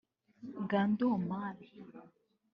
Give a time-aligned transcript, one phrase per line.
[0.63, 1.55] Ngandu Omar